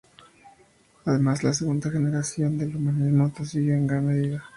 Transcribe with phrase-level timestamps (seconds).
[1.05, 4.43] Además, la segunda generación del humanismo la siguió en gran medida.